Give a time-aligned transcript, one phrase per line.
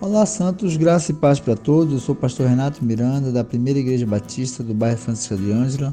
[0.00, 1.92] Olá, Santos, graça e paz para todos.
[1.92, 5.92] Eu sou o pastor Renato Miranda, da Primeira Igreja Batista do bairro Francisco de Ângela.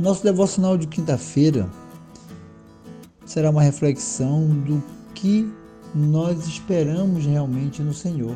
[0.00, 1.68] Nosso devocional de quinta-feira
[3.26, 4.82] será uma reflexão do
[5.14, 5.46] que
[5.94, 8.34] nós esperamos realmente no Senhor.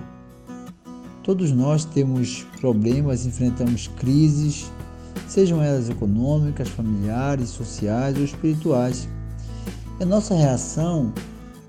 [1.22, 4.70] Todos nós temos problemas, enfrentamos crises,
[5.26, 9.08] sejam elas econômicas, familiares, sociais ou espirituais.
[9.98, 11.14] A nossa reação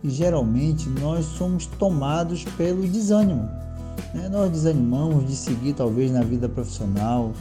[0.03, 3.49] e geralmente nós somos tomados pelo desânimo.
[4.13, 4.29] Né?
[4.29, 7.31] Nós desanimamos de seguir talvez na vida profissional,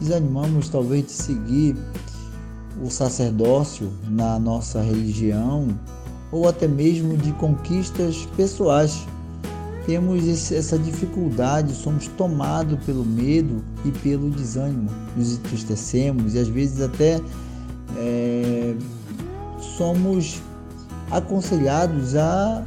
[0.00, 1.76] desanimamos talvez de seguir
[2.82, 5.68] o sacerdócio na nossa religião
[6.32, 9.06] ou até mesmo de conquistas pessoais.
[9.86, 16.80] Temos essa dificuldade, somos tomados pelo medo e pelo desânimo, nos entristecemos e às vezes
[16.80, 17.20] até
[17.98, 18.74] é,
[19.76, 20.40] somos
[21.14, 22.64] aconselhados a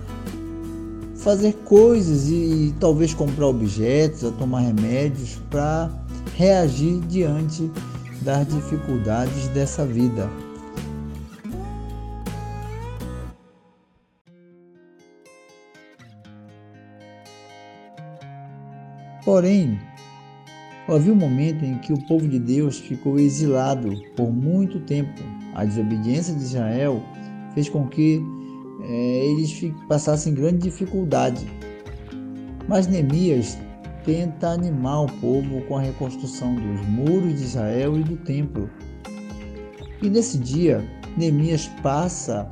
[1.18, 5.90] fazer coisas e talvez comprar objetos, a tomar remédios para
[6.38, 7.70] reagir diante
[8.22, 10.30] das dificuldades dessa vida.
[19.26, 19.78] Porém,
[20.88, 25.22] havia um momento em que o povo de Deus ficou exilado por muito tempo.
[25.54, 27.04] A desobediência de Israel
[27.54, 28.22] fez com que
[28.88, 31.46] é, eles passassem grande dificuldade.
[32.68, 33.58] Mas Neemias
[34.04, 38.70] tenta animar o povo com a reconstrução dos muros de Israel e do templo.
[40.02, 40.84] E nesse dia,
[41.18, 42.50] Neemias passa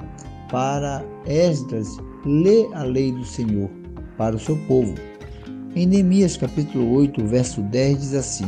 [0.51, 1.87] para Esdras
[2.25, 3.69] ler a lei do Senhor
[4.17, 4.93] para o seu povo.
[5.75, 8.45] Em Neemias capítulo 8, verso 10 diz assim: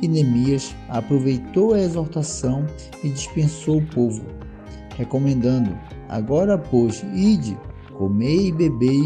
[0.00, 2.66] E Neemias aproveitou a exortação
[3.02, 4.38] e dispensou o povo
[4.98, 5.74] recomendando:
[6.08, 7.58] Agora, pois, ide,
[7.94, 9.02] comei e bebei,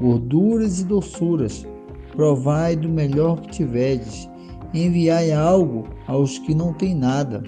[0.00, 1.66] gorduras e doçuras,
[2.12, 4.28] provai do melhor que tiverdes,
[4.74, 7.42] enviai algo aos que não têm nada.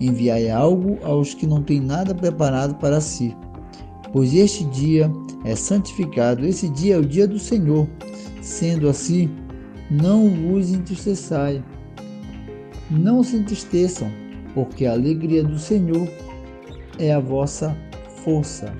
[0.00, 3.34] Enviai algo aos que não têm nada preparado para si.
[4.12, 5.10] Pois este dia
[5.44, 7.86] é santificado, esse dia é o dia do Senhor.
[8.40, 9.30] Sendo assim,
[9.90, 11.62] não vos entristeçai.
[12.90, 14.10] Não se entristeçam,
[14.54, 16.08] porque a alegria do Senhor
[16.98, 17.76] é a vossa
[18.24, 18.72] força.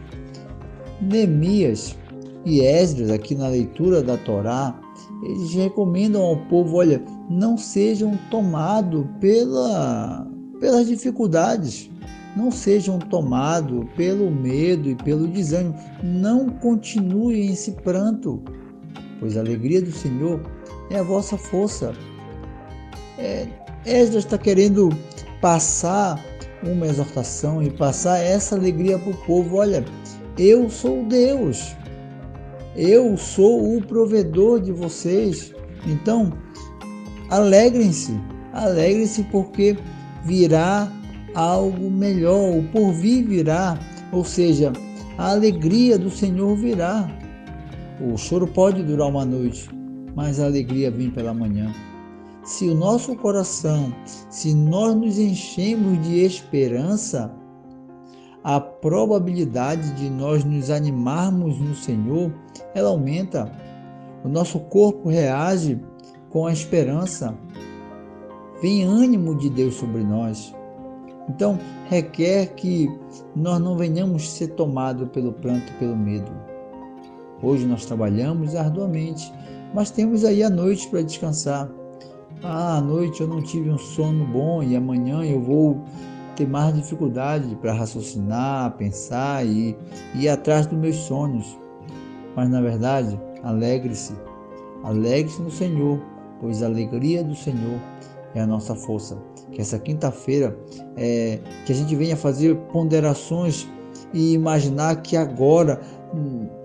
[1.01, 1.97] Neemias
[2.45, 4.79] e Esdras, aqui na leitura da Torá,
[5.23, 10.27] eles recomendam ao povo: olha, não sejam tomados pela,
[10.61, 11.91] pelas dificuldades,
[12.37, 18.43] não sejam tomados pelo medo e pelo desânimo, não continuem esse pranto,
[19.21, 20.41] pois a alegria do Senhor
[20.91, 21.93] é a vossa força.
[23.19, 23.47] É,
[23.85, 24.91] Esdras está querendo
[25.41, 26.23] passar
[26.67, 29.57] uma exortação e passar essa alegria para o povo.
[29.57, 29.85] Olha,
[30.39, 31.75] eu sou Deus,
[32.77, 35.55] eu sou o provedor de vocês.
[35.87, 36.33] Então,
[37.31, 38.19] alegrem-se,
[38.53, 39.77] alegrem-se porque
[40.25, 40.91] virá
[41.35, 43.79] algo melhor, o porvir virá,
[44.13, 44.73] ou seja,
[45.17, 47.09] a alegria do Senhor virá.
[48.01, 49.69] O choro pode durar uma noite,
[50.15, 51.73] mas a alegria vem pela manhã
[52.47, 53.93] se o nosso coração,
[54.31, 57.35] se nós nos enchemos de esperança,
[58.45, 62.33] a probabilidade de nós nos animarmos no Senhor,
[62.73, 63.51] ela aumenta.
[64.25, 65.81] O nosso corpo reage
[66.31, 67.37] com a esperança.
[68.63, 70.55] Vem ânimo de Deus sobre nós.
[71.29, 71.59] Então,
[71.89, 72.89] requer que
[73.35, 76.31] nós não venhamos ser tomados pelo pranto pelo medo.
[77.43, 79.33] Hoje nós trabalhamos arduamente,
[79.75, 81.69] mas temos aí a noite para descansar.
[82.43, 85.83] Ah, à noite eu não tive um sono bom e amanhã eu vou
[86.37, 89.75] ter mais dificuldade para raciocinar, pensar e,
[90.15, 91.59] ir atrás dos meus sonhos.
[92.37, 94.15] Mas na verdade, alegre-se,
[94.85, 95.99] alegre-se no Senhor,
[96.39, 97.81] pois a alegria do Senhor
[98.35, 99.17] é a nossa força.
[99.51, 100.57] Que essa quinta-feira
[100.97, 103.67] é, que a gente venha fazer ponderações
[104.13, 105.81] e imaginar que agora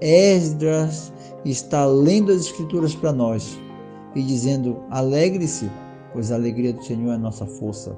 [0.01, 1.13] Esdras
[1.45, 3.57] está lendo as Escrituras para nós
[4.15, 5.69] e dizendo: alegre-se,
[6.13, 7.97] pois a alegria do Senhor é nossa força.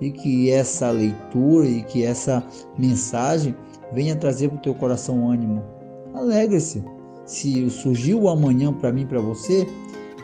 [0.00, 2.44] E que essa leitura e que essa
[2.78, 3.54] mensagem
[3.92, 5.62] venha trazer para o teu coração ânimo.
[6.14, 6.84] Alegre-se.
[7.24, 9.66] Se surgiu o amanhã para mim para você,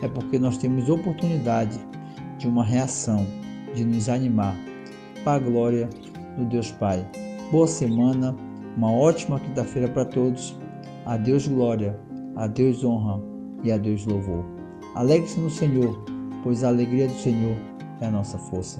[0.01, 1.77] é porque nós temos oportunidade
[2.37, 3.25] de uma reação,
[3.73, 4.55] de nos animar.
[5.23, 5.89] Para a glória
[6.37, 7.05] do Deus Pai.
[7.51, 8.35] Boa semana,
[8.77, 10.57] uma ótima quinta-feira para todos.
[11.05, 11.99] A Deus glória,
[12.35, 13.21] a Deus honra
[13.63, 14.62] e a Deus louvor.
[14.95, 15.97] Alegre-se no Senhor,
[16.43, 17.57] pois a alegria do Senhor
[17.99, 18.79] é a nossa força.